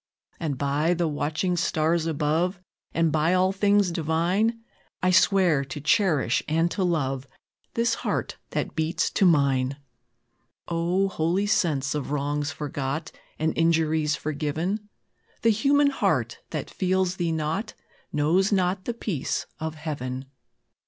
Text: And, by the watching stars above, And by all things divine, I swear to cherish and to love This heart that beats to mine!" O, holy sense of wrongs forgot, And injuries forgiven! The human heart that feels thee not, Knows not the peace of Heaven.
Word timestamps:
And, 0.39 0.57
by 0.57 0.95
the 0.95 1.07
watching 1.07 1.55
stars 1.55 2.07
above, 2.07 2.59
And 2.91 3.11
by 3.11 3.35
all 3.35 3.51
things 3.51 3.91
divine, 3.91 4.61
I 5.03 5.11
swear 5.11 5.63
to 5.65 5.79
cherish 5.79 6.41
and 6.47 6.71
to 6.71 6.83
love 6.83 7.27
This 7.75 7.93
heart 8.01 8.37
that 8.49 8.73
beats 8.75 9.11
to 9.11 9.27
mine!" 9.27 9.77
O, 10.67 11.07
holy 11.07 11.45
sense 11.45 11.93
of 11.93 12.09
wrongs 12.09 12.51
forgot, 12.51 13.11
And 13.37 13.55
injuries 13.55 14.15
forgiven! 14.15 14.89
The 15.43 15.51
human 15.51 15.91
heart 15.91 16.39
that 16.49 16.71
feels 16.71 17.17
thee 17.17 17.31
not, 17.31 17.75
Knows 18.11 18.51
not 18.51 18.85
the 18.85 18.95
peace 18.95 19.45
of 19.59 19.75
Heaven. 19.75 20.25